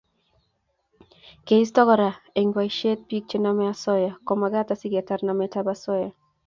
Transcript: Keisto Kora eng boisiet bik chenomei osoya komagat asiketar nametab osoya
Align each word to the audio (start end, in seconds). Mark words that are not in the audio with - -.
Keisto 1.51 1.81
Kora 1.89 2.09
eng 2.41 2.49
boisiet 2.57 2.99
bik 3.09 3.23
chenomei 3.29 3.71
osoya 3.75 4.11
komagat 4.29 4.67
asiketar 4.75 5.19
nametab 5.23 5.65
osoya 5.75 6.09